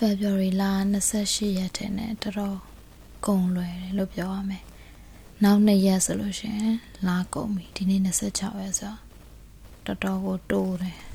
[0.00, 0.64] February လ
[1.10, 2.58] 28ရက်ထဲနဲ့တော်တော်
[3.26, 4.64] ကုန်လွယ်တယ်လို့ပြောရမယ်။
[5.42, 6.76] နောက်နှစ်ရက်ဆိုလို့ရှိရင်
[7.06, 8.94] လာကုန်ပြီဒီနေ့26ရက်ဆို
[9.84, 10.98] တော်တော်ကိုတိုးတယ်။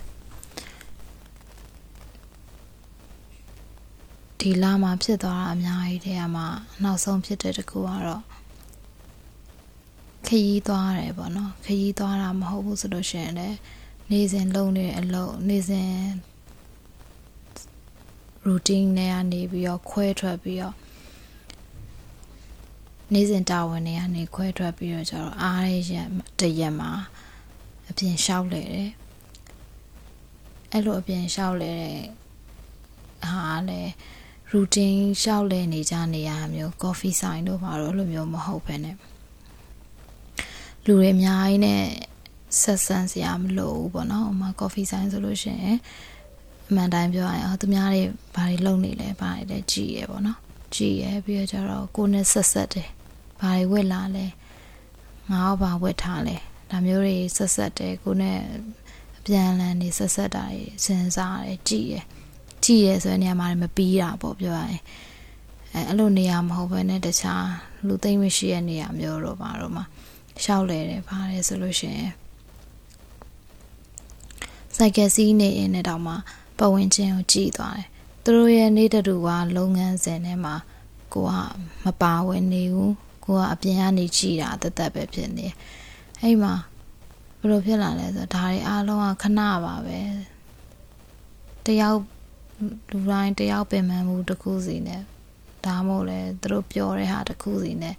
[4.40, 6.48] ဒီလမှာဖြစ်သွားတာအများကြီးတဲ့မှာ
[6.84, 8.24] နောက်ဆုံးဖြစ်တဲ့တခုကတော့
[10.28, 13.58] ခရီးသွားတယ်ပေါ့နော်ခရီးသွားတာမဟုတ်ဘူးဆိုလို့ရှိရင်လည်း
[14.12, 15.92] နေစဉ်လုံနေအလုပ်နေစဉ်
[18.48, 20.76] routine နဲ့ကနေပြီးတော့ခွဲထွက်ပြီးတော့
[23.14, 26.08] နေ့စဉ်တာဝန်တွေကနေခွဲထွက်ပြီးတော့ကျတော့အားရရက်
[26.40, 26.92] တရက်မှာ
[27.90, 28.90] အပြင်လျှောက်လေတယ်
[30.72, 32.00] အဲ့လိုအပြင်လျှောက်လေတဲ့
[33.30, 33.82] ဟာလေ
[34.54, 38.96] routine လျှောက်လေနေကြနေရမျိုး coffee sign တို့ဘာလို့လိုမျိုးမဟုတ်ဘဲနဲ့
[40.86, 41.84] လူတွေအများကြီးနဲ့
[42.62, 45.78] ဆက်ဆံစရာမလိုဘူးပေါ့နော်။ဥမာ coffee sign ဆိုလို့ရှိရင်
[46.70, 48.04] အမှန်တိုင်းပြောရရင်အော်သူများတွေ
[48.36, 50.40] ဘာတွေလုပ်နေလဲဘာတွေလဲကြည်ရပေါ့နော်
[50.76, 52.90] ကြည်ရပြီးတော့ကျတော့ကိုနဲ့ဆက်ဆက်တယ်
[53.40, 54.26] ဘာတွေဝက်လာလဲ
[55.32, 56.36] ငါဘာဝက်ထားလဲ
[56.70, 58.38] ဒါမျိုးတွေဆက်ဆက်တယ်ကိုနဲ့
[59.18, 61.96] အပြန်အလှန်နေဆက်ဆက်တာတွေစဉ်းစားတယ်ကြည်ရ
[62.64, 64.82] ကြည်ရဆိုတဲ့နေရာမှာမပြီးတာပေါ့ပြောရရင်
[65.74, 67.48] အဲအဲ့လိုနေရာမဟုတ်ဘဲနဲ့တခြား
[67.88, 69.84] လူသိမ့်မရှိတဲ့နေရာမျိုးတော့ပါတော့မှာ
[70.44, 72.12] ရှောက်လဲတယ်ပါတယ်ဆိုလို့ရှိရင်
[74.78, 76.16] စိုက်ကယ်စီးနေရင်လည်းတောင်မှ
[76.58, 77.88] ပတ်ဝန်းကျင်ကိုကြည့်သွားတယ်။
[78.24, 80.56] သူတို့ရဲ့နေတတူကလုပ်ငန်းစဉ်ထဲမှာ
[81.14, 81.34] ကိုက
[81.84, 82.92] မပါဝင်နေဘူး။
[83.26, 85.48] ကိုကအပြင်ကနေကြည့်တာတသက်ပဲဖြစ်နေ။
[86.22, 86.54] အဲ့မှာ
[87.40, 90.00] ဘယ်လိုဖြစ်လာလဲဆိုတော့ဒါတွေအားလုံးကခဏပါပဲ။
[91.66, 92.00] တယောက်
[92.92, 95.02] လူတိုင်းတယောက်ပင်ပန်းမှုတစ်ခုစီနဲ့
[95.66, 97.96] ဒါမှမဟုတ်လေသူတို့ပြောတဲ့ဟာတစ်ခုစီနဲ့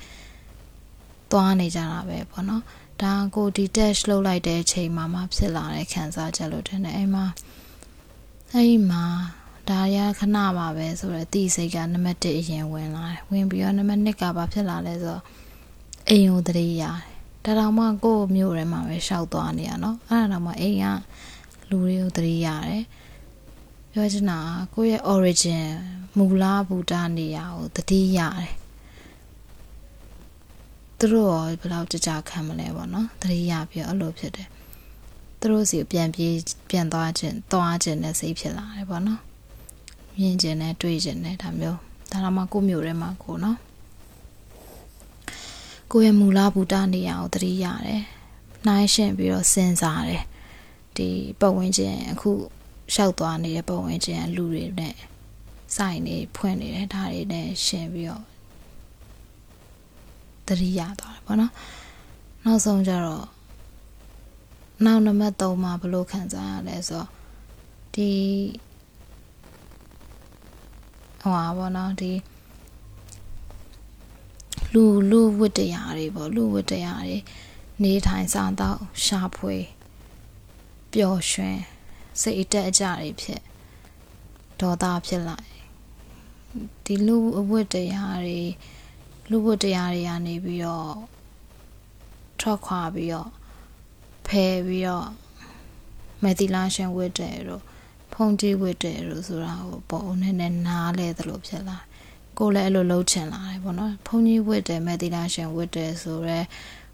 [1.31, 2.63] သွားနေကြတာပဲပေါ့နော်။
[3.03, 7.25] ဒါကိုဒီ dash လုပ်လိုက်တဲ့အချိန်မှာမှဖြစ်လာတဲ့ခံစားချက်လို့ထင်တယ်အဲ့မှာ
[8.59, 9.05] အဲ့ဒီမှာ
[9.71, 15.23] ဒါရခဏပါပဲဆိုတော့တီးစိတ်ကနံပါတ်1အရင်ဝင်လာတယ်ဝင်ပြီးတော့နံပါတ်2ကဘာဖြစ်လာလဲဆိုတော့
[16.09, 16.99] အိမ်ကိုတရေရတယ်
[17.45, 20.85] ဒါတောင်မှကိုယ့်မျိုးထဲမှာပဲရှောက်သွားနေရနော်အဲ့ဒါတောင်မှအိမ်က
[21.69, 22.85] လူတွေကိုတရေရတယ်
[23.93, 24.39] ပြောချင်တာ
[24.75, 25.63] ကိုယ့်ရဲ့ origin
[26.17, 28.53] မူလဘူတာနေရာကိုတတိရတယ်
[30.99, 34.49] သူတို့ရောဘယ်လောက်ကြကြခံမလဲပေါ့နော်တတိယပြီးတော့အဲ့လိုဖြစ်တယ်
[35.41, 36.35] သူတို့စီပြန်ပြေး
[36.71, 39.21] ပြန်သွားခြင်းသွားခြင်းနဲ့စိတ်ဖြစ်လာတယ်ပေါ့နော်
[40.19, 41.79] မြင်ခြင်းနဲ့တွေ့ခြင်းနဲ့ဒါမျိုး
[42.11, 43.59] ဒါတော့မှကိုမျိုးထဲမှာကိုနော်
[45.91, 48.03] ကိုရဲ့မူလဘူတာနေရာကိုတတိရတယ်
[48.67, 50.25] နှိုင်းရှင်ပြီးတော့စဉ်းစားတယ်
[50.97, 51.09] ဒီ
[51.41, 52.31] ပတ်ဝန်းကျင်အခု
[52.95, 54.95] ရှောက်သွားနေတဲ့ပတ်ဝန်းကျင်လူတွေနဲ့
[55.77, 58.25] စိုက်နေဖွင့်နေတယ်ဒါတွေနဲ့ရှင်ပြီးတော့
[60.47, 61.53] သတိရသွားတယ်ပေါ့နော်
[62.45, 63.27] နောက်ဆုံးကျတော့
[64.85, 67.09] နောက်နံပါတ်3မှာဘယ်လိုခံစားရလဲဆိုတော့
[67.95, 68.11] ဒီ
[71.21, 72.13] ဟိုပါပေါ့နော်ဒီ
[74.73, 77.19] လူလူဝတ္တရားတွေပေါ့လူဝတ္တရားတွေ
[77.83, 79.57] နေထိုင်စားတော့ရှာဖွေ
[80.93, 81.59] ပျော်ရွှင်
[82.21, 83.41] စိတ်အတက်အကြတွေဖြစ်
[84.61, 85.47] ဒေါသဖြစ်လိုက်
[86.85, 88.41] ဒီလူအဝတ်တရားတွေ
[89.31, 90.95] လူဝတ်တရားတွေကနေပြီးတော့
[92.41, 93.31] ထွက်ခွာပြီးတော့
[94.27, 95.09] ဖယ်ပြီးတော့
[96.23, 97.63] မက်သီလာရှင်ဝတ်တယ်တို့
[98.13, 101.79] ဖုန်ကြီးဝတ်တယ်တို့ဆိုတာဟိုပုံနဲ့နဲ့နားလဲသလိုဖြစ်လာ
[102.39, 106.47] ကိုလည်းအဲ့လိုလှုပ်ချင်လာတယ်ပေါ့နော်ဖုန်ကြီးဝတ်တယ်မက်သီလာရှင်ဝတ်တယ်ဆိုတော့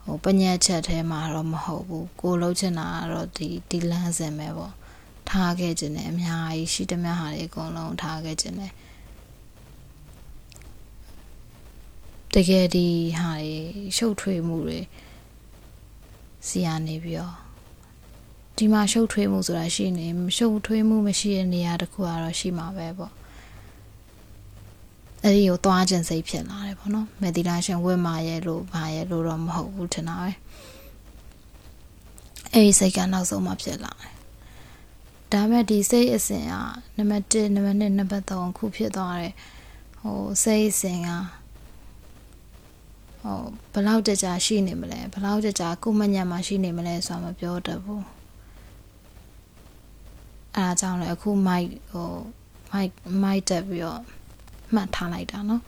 [0.05, 4.75] ဟိုပညာချက်ထဲမှာတော့မဟုတ်ဘူးကိုလှုပ်ချင်တာကတော့ဒီဒီလန်းစင်ပဲပေါ့
[5.29, 8.73] ထားခဲ့ခြင်းနဲ့အများကြီးရှိသမျှဟာတွေအကုန်လုံးထားခဲ့ခြင်းနဲ့
[12.35, 12.87] တကယ်ဒီ
[13.21, 13.55] ဟာတွေ
[13.97, 14.81] ရှုပ်ထွေးမှုတွေ
[16.49, 17.37] စီရနေပြီးတော့
[18.57, 23.13] ဒီမှာရှုပ်ထွေးမှုဆိုတာရှိနေရှုပ်ထွေးမှုမရှိတဲ့နေရာတခုကတော့ရှိမှာပဲပေါ့
[25.23, 30.31] အဲ့ဒီကိုသွားခြင်းစိတ်ဖြစ်လာတယ်ပေါ့နော်မက်ဒီလာရှင်ဝတ်မာရဲ့လို့ဘာရဲ့လို့တော့မဟုတ်ဘူးထင်တာပဲ
[32.53, 34.13] အဲ့ဒီစိတ်ကနောက်ဆုံးမှဖြစ်လာတယ်
[35.33, 36.55] ဒါမဲ့ဒီစိတ်အစဉ်က
[36.97, 39.35] နံပါတ်1နံပါတ်2နံပါတ်3ခုဖြစ်သွားတယ်
[40.01, 41.09] ဟိုစိတ်အစဉ်က
[43.22, 43.42] ဟို
[43.74, 48.04] ဘလောက်တကြာရှိနေမလဲဘလောက်တကြာကိုမညံမှာရှိနေမလဲဆိုတာမပြောတတ်ဘူး
[50.56, 52.10] အဲအကြောင်းလည်းအခုမိုက်ဟို
[52.72, 52.92] မိုက်
[53.24, 54.02] မိုက်တက်ပြီးတော့
[54.74, 55.62] မှတ်ထားလိုက်တာเนาะ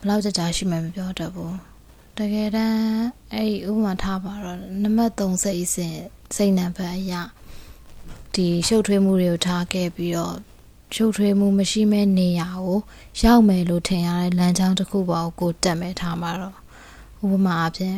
[0.00, 1.56] ဘလောက်တကြာရှိမှမပြောတတ်ဘူး
[2.18, 2.80] တကယ်တမ်း
[3.32, 5.94] အဲ့ဒီဥပမာထားပါတော့နံပါတ်3စိတ်အစဉ်
[6.36, 7.14] စိတ်နံပါတ်အရ
[8.34, 10.36] ဒီရှုပ်ထွေးမှုတွေကိုထားခဲ့ပြီးတော့
[10.97, 12.79] ရှုပ်ထွေးမှုမရှိမဲ့နေရာကို
[13.21, 16.55] ရောက်မယ်လို့ထင်ရတဲ့လမ်းကြောင်းတစ်ခုပေါ်ကိုတက်မယ်ထားမှာတော့
[17.23, 17.95] ဥပမာအဖြစ်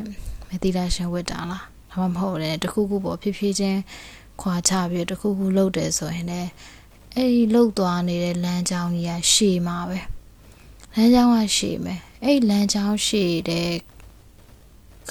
[0.48, 3.80] မသီလာရှင်ဝတ်တာလားဒါမှမဟုတ်လေတခုခုပေါ်ဖြည်းဖြည်းချင်း
[4.42, 6.50] ခွာချပြီးတခုခုလုပ်တယ်ဆိုရင်လည်း
[7.16, 10.00] အဲ့ဒီလှုပ်သွားနေတဲ့လမ်းကြောင်းကြီးကရှည်မှာပဲ
[10.96, 13.72] လမ်းကြောင်းကရှည်မယ်အဲ့လမ်းကြောင်းရှည်တဲ့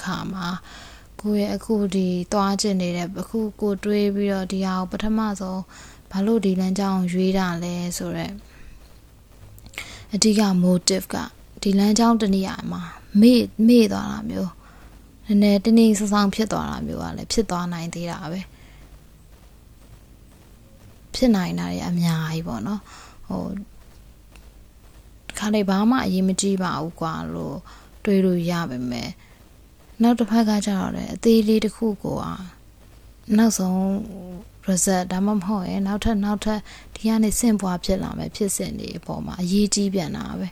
[0.01, 0.47] ခါမှာ
[1.21, 5.61] ကိုရဲ့အခုဒီသွားကျင်နေတဲ့အခုကိုတွေးပြီးတော့ဒီဟာကိုပထမဆုံး
[6.11, 8.33] ဘာလို့ဒီလမ်းကြောင်းရွေးတာလဲဆိုတော့
[10.13, 11.15] အဓိက motive က
[11.61, 12.81] ဒီလမ်းကြောင်းတနည်းအားမှာ
[13.21, 14.51] မေ့မေ့သွားတာမျိုး
[15.27, 18.41] နည်းနည်းတင်းတင်းဆဆောင်ဖြစ်သွားတာမျိုးကလည်းဖြစ်သွားနိုင်သေးတာပဲ
[21.13, 22.81] ဖြစ်နိုင်တာတွေအများကြီးပေါ့နော်
[23.27, 23.43] ဟို
[25.37, 27.57] ခါလေးဘာမှအရေးမကြီးပါဘူးကွာလို့
[28.03, 29.09] တွေးလို့ရပါမယ်
[30.01, 32.35] နောက်တစ်ဖက်ကကျတော့လေအသေးလေးတစ်ခုကိုอ่ะ
[33.37, 33.79] နောက်ဆုံး
[34.69, 36.59] result ဒါမှမဟုတ်ရင်နောက်ထပ်နောက်ထပ်
[36.95, 40.47] ဒီကနေဆင့်ပွားဖြစ်လာမယ်ဖြစ်စဉ်တွေအပေါ်မှာအရေးကြီးပြန်တာပဲ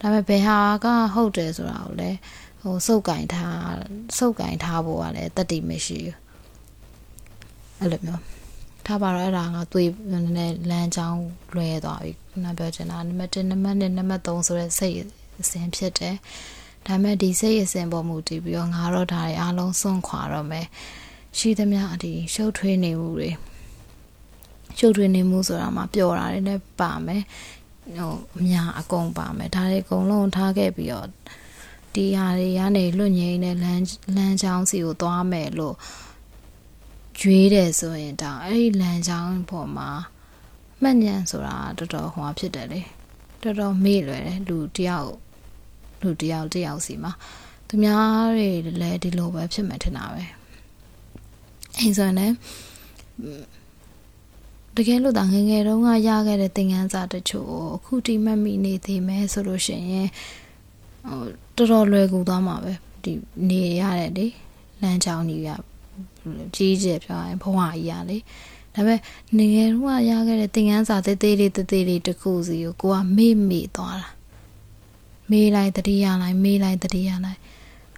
[0.00, 2.18] ဒါပေမဲ့ဘယ်ဟာကဟုတ်တယ်ဆိုတာကိုလည်း
[2.62, 3.74] ဟိုစုပ်ကင်ထား
[4.18, 6.16] စုပ်ကင်ထားဖို့ကလည်းတတိမရှိဘူး
[7.80, 8.22] အဲ့လိုမျိုး
[8.86, 11.20] ထားပါတော့အဲ့ဒါကသွေးနည်းနည်းလမ်းကြောင်း
[11.54, 14.96] လွဲသွားပြီခုနပြောချင်တာနံပါတ်1နံပါတ်2နံပါတ်3ဆိုတဲ့စိတ်
[15.40, 16.16] အစဉ်ဖြစ်တယ်
[16.86, 20.66] ဒါပေမဲ့ဒီစိတ်အစဉ်ပေါ်မူတည်ပြီးတော့ငါတော့ဒါတွေအားလုံးစွန့်ခွာတော့မယ်
[21.36, 23.30] ရှိသမျှဒီရှုပ်ထွေးနေမှုတွေ
[24.78, 27.22] ရှုပ်ထွေးနေမှုဆိုတာမှာပျော်တာတွေလည်းပါမယ်
[27.98, 31.08] ဟိုအများအကုန်ပါမယ်ဒါတွေအကုန်လုံးထားခဲ့ပြီးတော့
[31.94, 33.82] ဒီဟာတွေကနေလွတ်ငိမ့်တဲ့လမ်း
[34.16, 35.76] လမ်းကြောင်းစီကိုသွားမယ်လို့
[37.20, 39.90] ရွေးတယ်ဆိုရင်ဒါအဲ့ဒီလမ်းကြောင်းပေါ်မှာ
[40.82, 42.80] မှတ်ဉဏ်ဆိုတာတော်တော်ဟွာဖြစ်တယ်လေ
[43.42, 45.12] တော်တော်မေ့လွယ်တယ်လူတယောက်
[46.02, 47.12] လူတယောက်တယောက်စီမှာ
[47.68, 50.37] သူများတွေလည်းဒီလိုပဲဖြစ်မှထင်တာပဲ
[51.78, 52.32] အဲဆိုရင်
[54.76, 60.08] တကယ်လို့ဒါငငယ်တုန်းကရခဲ့တဲ့သင်ခန်းစာတချို့ကိုအခုတိမှတ်မိနေသေးမယ်ဆိုလို့ရှိရင်
[61.08, 61.22] ဟို
[61.56, 62.72] တော်တော်လွယ်ကူသွားမှာပဲ
[63.02, 63.12] ဒီ
[63.48, 64.26] နေရတဲ့လေ
[64.82, 65.50] လမ်းကြောင်းကြီးက
[66.56, 68.18] ကြီးကျယ်ပြောရင်ဘဝကြီးရလေ
[68.74, 69.00] ဒါပေမဲ့
[69.36, 74.08] နေငယ်တုန်းကရခဲ့တဲ့သင်ခန်းစာသေးသေးလေးသေးသေးလေးတစ်ခုစီကိုကိုကမေ့မေ့သွားတာ
[75.30, 77.38] မေးလိုက်တတိယလိုက်မေးလိုက်တတိယလိုက်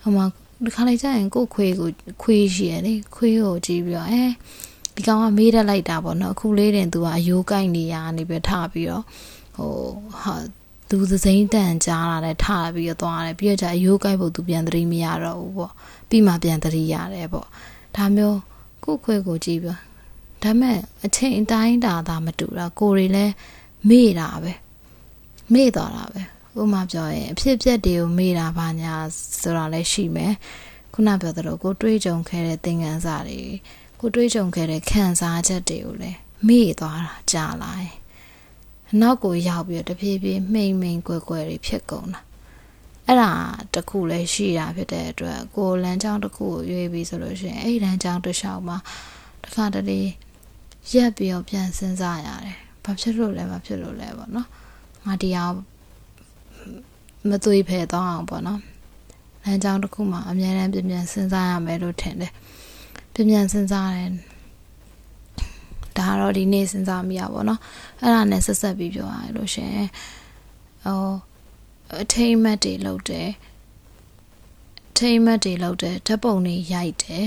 [0.03, 0.27] ဟိုမှာ
[0.65, 1.89] ဒီခါလေးကျရင်ကိုခွေးကို
[2.23, 4.23] ခွေးရှိရလေခွေးကိုကြည့်ပြီးတော့အဲ
[4.95, 9.05] ဒီကောင်ကမေးတတ်လိုက်တာပေါ့နော်အခုလေးတင်သူကအယိုးကိုက်နေရနေပြီးထပြီးတော့
[9.57, 9.73] ဟို
[10.21, 10.35] ဟာ
[10.89, 15.73] သူသစိမ့်တန်ကြားလာတယ်ထပြီးတော့သွားတယ်ပြီးတော့じゃအယိုးကိုက်ဖို့သူပြန်သတိမရတော့ဘူးပေါ့
[16.09, 17.47] ပြီးမှပြန်သတိရတယ်ပေါ့
[17.97, 18.39] ဒါမျိုး
[18.85, 19.79] ကိုခွေးကိုကြည့်ပြီး
[20.43, 23.33] ဒါမဲ့အချိန်အတိုင်းတာသာမတူတာကိုတွေလည်း
[23.89, 24.53] မေ့တာပဲ
[25.53, 26.23] မေ့သွားတာပဲ
[26.59, 28.95] ဥမာပြောရင်အဖြစ်အပျက်တွေကိုမေ့တာပါညာ
[29.41, 30.35] ဆိုတာလည်းရှိမယ်
[30.95, 33.41] ခုနပြောသလိုကိုတွေးကြုံခဲ့တဲ့သင်ခန်းစာတွေ
[34.01, 36.19] ကိုတွေးကြုံခဲ့တဲ့ခံစားချက်တွေကိုလည်း
[36.49, 37.95] မေ့သွားတာကြာလာရင်
[39.01, 42.21] နောက်ကိုရောက်ပြီးတဖြည်းဖြည်းမှိန်မှိန်ကွယ်ကွယ်တွေဖြစ်ကုန်တာ
[43.07, 43.33] အဲ့ဒါ
[43.75, 48.77] တခုလည်းရှိတာဖြစ်တဲ့အတွက်ကိုလမ်းကြောင်းတစ်ခုကိုရွေးပြီးဆိုလို့ရှိရင်အဲ့လမ်းကြောင်းတစ်လျှောက်မှာ
[49.43, 50.01] တစ်ခါတလေ
[50.93, 54.49] ရက်ပြီးတော့ပြန်စဉ်းစားရတယ်ဘာဖြစ်လို့လဲဘာဖြစ်လို့လဲပေါ့နော်
[55.07, 55.51] ငါတရား
[57.29, 58.61] မသွေးဖယ်သွားအောင်ပေါ့နော်
[59.45, 62.33] လမ်းကြောင်းတစ်ခုမှာအများအားပြန်ပြန်စဉ်းစားရမယ်လို့ထင်တယ်
[63.15, 64.11] ပြန်ပြန်စဉ်းစားတယ်
[65.99, 67.61] ဒါကတော့ဒီနေ့စဉ်းစားမိရပါတော့
[68.01, 69.75] အဲ့ဒါနဲ့ဆက်ဆက်ပြီးပြောရလို့ရှင်
[70.85, 71.11] ဟို
[72.03, 73.31] အထိမ့်မတ်တွေလုပ်တယ်
[74.99, 77.27] ထိမ့်မတ်တွေလုပ်တယ်ဓာတ်ပုံတွေရိုက်တယ်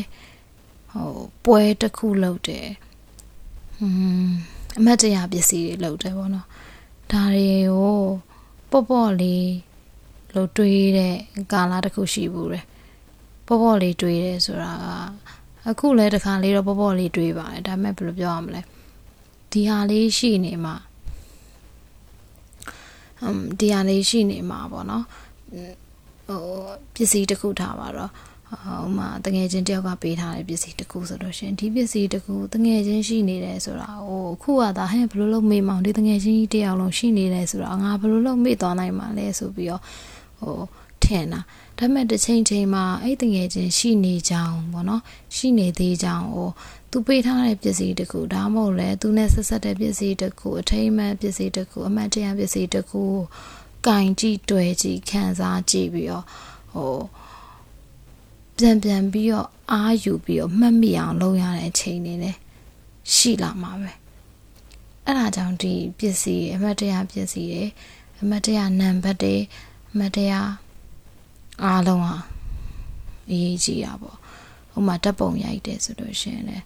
[0.91, 1.13] ဟို
[1.45, 2.67] ပွဲတစ်ခုလုပ်တယ်
[3.77, 4.33] ဟွန်း
[4.77, 6.47] အမတ်တရားပစ္စည်းတွေလုပ်တယ်ပေါ့နော်
[7.11, 7.99] ဒါတွေကို
[8.71, 9.47] ပေါ့ပေါ့လေး
[10.33, 11.15] လို့တွေးတဲ့
[11.53, 12.65] ကာလတစ်ခုရှိဘူးတယ်
[13.47, 18.61] ပေါ့ပေါ့လေးတွေးတယ်ဆိုတာကအခုလည်းတခါလေးတော့ပေါ့ပေါ့လေးတွေးပါတယ်ဒါပေမဲ့ဘယ်လိုပြောရမလဲ
[19.51, 20.75] ဒီဟာလေးရှိနေမှာ
[23.23, 25.03] အမ်ဒီဟာလေးရှိနေမှာပေါ့နော်
[26.27, 26.41] ဟို
[26.95, 28.11] ပစ္စည်းတစ်ခုထားပါတော့
[28.63, 39.81] ဟိုမှာတငယ်ချင်းတယောက်ကပေးထားတဲ့ပစ္စည်းတစ်ခုဆိုလို့ရှင်ဒီပစ္စည်းတစ်ခုတငယ်ချင်းရှိနေတယ်ဆိုတာဟိုအခုကသာဟဲ့ဘယ်လိုလုပ်မေးမောင်ဒီတငယ်ချင်းကြီးတယောက်လုံးရှိနေတယ်ဆိုတော့ငါဘယ်လိုလုပ်မေ့သွားနိုင်မှာလဲဆိုပြီးတော့
[40.45, 40.61] ဟို
[41.03, 41.39] ထင်တာ
[41.77, 45.01] ဒါပေမဲ့တစ်ချိန်ချိန်မှာအဲ့တငယ်ချင်းရှိနေကြောင်းပေါ့နော်
[45.35, 46.49] ရှိနေသေးကြောင်းဟို
[46.91, 53.03] သူပေးထားတဲ့ပစ္စည်းတစ်ခုဒါမှမဟုတ်လဲသူနဲ့ဆက်ဆက်တဲ့ပစ္စည်းတစ်ခုအထိမ်းအမှန်ပစ္စည်းတစ်ခုအမှတ်တရပစ္စည်းတစ်ခု
[53.87, 56.25] ကင်ကြည့်တွေ့ကြည့်ခံစားကြည့်ပြီးတော့
[56.73, 56.97] ဟို
[58.57, 62.37] ပြန်ပြန်ပြီးတော့အားယူပြီးတော့မှတ်မိအောင်လုပ်ရတဲ့အချိန်တွေလည်း
[63.13, 63.91] ရှိလာမှာပဲ
[65.05, 67.63] အဲ့ဒါကြောင့်ဒီပစ္စည်းအမှတ်တရပစ္စည်းတွေ
[68.21, 70.33] အမှတ်တရနံပါတ်တွေအ မှတ်တရ
[71.63, 72.15] အားလုံးဟာ
[73.29, 74.17] အရေးကြီးတာပေါ့
[74.77, 76.65] ဥမာဓာတ်ပုံရိုက်တယ်ဆိုလို့ရှိရင်လည်း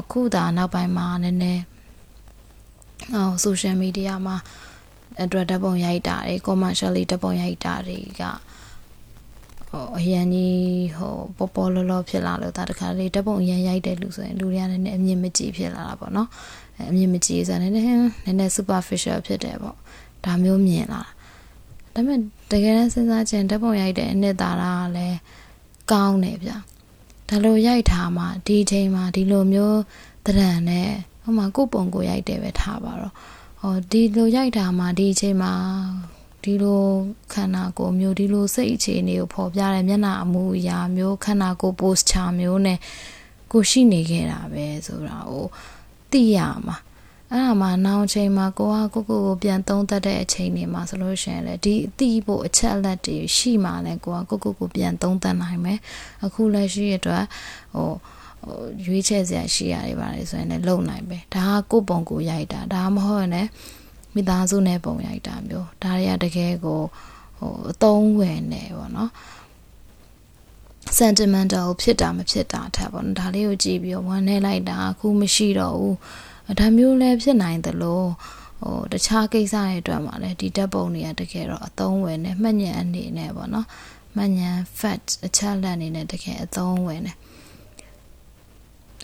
[0.00, 1.62] အခုဒါနောက်ပိုင်းမှာနည်းနည်း
[3.14, 4.36] ဟို social media မှာ
[5.22, 8.22] အတွက်ဓာတ်ပုံရိုက်တာတွေ commercially ဓာတ်ပုံရိုက်တာတွေက
[9.68, 10.58] ဟိုအရန်ကြီး
[10.96, 16.28] ဟိုပေါ်ပေါ်လောလောဖြစ်လာလို့ဒါတခါလေဓာတ်ပုံအရန်ရိုက်တဲ့လူဆိုရင်လူတွေကလည်းအမြင်မကြည့်ဖြစ်လာတာပေါ့နော်
[16.90, 19.76] အမြင်မကြည့်ဆိုတော့နည်းနည်းနည်းနည်း superficial ဖြစ်တယ်ပေါ့
[20.24, 21.02] ဒါမျိုးမြင်လာ
[21.94, 22.18] ဒါပေမဲ့
[22.50, 25.18] တကယ်စဉ်းစားချင်ဓာတ်ပုံရိုက်တဲ့အနှစ်သာရကလည်း
[25.92, 26.50] ကောင်းတယ်ဗျ
[27.28, 29.80] ဒါလိုရိုက်ထားမှဒီအချိန်မှာဒီလိုမျိုး
[30.26, 30.88] တရံနဲ့
[31.22, 33.12] ဟိုမှာကိုပုံကိုရိုက်တယ်ပဲထားပါတော့
[33.60, 35.52] ဟောဒီလိုရိုက်ထားမှဒီအချိန်မှာ
[36.44, 36.84] ဒီလို
[37.32, 42.78] ခန္ဓာကိုယ်မျိုးဒီလိုစိတ်အခြေအနေကိုဖော်ပြတဲ့မျက်နှာအမူအရာမျိုးခန္ဓာကိုယ် posture မျိုးနဲ့
[43.52, 45.46] ကိုရှိနေခဲ့တာပဲဆိုတာကို
[46.10, 46.76] သိရမှာ
[47.34, 55.78] အဲ့ဒါမှနောင်ချိန်မှာကိုကကိုကိုကိုပြန်သုံးသပ်တဲ့အချိန်တွေမှာဆိုလို့ရှိရင်လေဒီအသိဖို့အချက်အလက်တွေရှိမှလည်းကိုကကိုကိုကိုပြန်သုံးသပ်နိုင်မယ်
[56.24, 57.24] အခုလက်ရှိအတွက်
[57.74, 57.90] ဟို
[58.42, 63.48] ဟိုရွေးချယ်စရာရှိရတယ်ပါလေဆိုရင်လည်းလုံနိုင်ပဲဒါကကိုပုံကိုရိုက်တာဒါမှမဟုတ်ရင်လည်း
[64.14, 66.80] မိသားစုနဲ့ပုံရိုက်တာမျိုးဒါတွေကတကယ်ကို
[67.38, 69.10] ဟိုအသုံးဝင်နေပေါ့နော်
[70.98, 75.96] sentimental ဖြစ်တာမဖြစ်တာထက်ပေါ့နော်ဒါလေးကိုကြည့်ပြီးဝမ်းနေလိုက်တာအခုမရှိတော့ဘူး
[76.58, 78.02] ဒါမျိုးလည်းဖြစ်နိုင်သလို
[78.62, 83.66] ဟိုတခြားကိစ္စတွေအတွက်မှာလည်းဒီဓာတ်ပုံတွေကတကယ်တော့အသုံးဝင်နေမှတ်ဉဏ်အနေနဲ့ပေါ့နော်
[84.16, 87.12] မှတ်ဉဏ် fact အချက်လက်အနေနဲ့တကယ်အသုံးဝင်နေ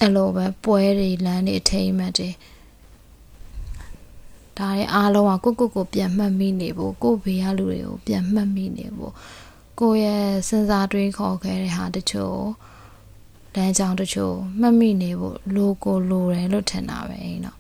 [0.01, 2.31] အဲ့လိုပဲပွဲတွေလမ်းတွေအထိမ်းအမှတ်တွေ
[4.59, 9.13] ဒါတွေအားလုံးကကိုကိုကိုပြန်မှတ်မိနေဖို့ကိုဘေးကလူတွေကိုပြန်မှတ်မိနေဖို့
[9.81, 12.41] ကိုရဲ့စဉ်းစားတွေးခေါ်ခဲ့တဲ့ဟာတချို့
[13.55, 17.60] လမ်းကြောင်းတချို့မှတ်မိနေဖို့လိုကိုလိုတယ်လို့ထင်တာပဲအဲ့တော့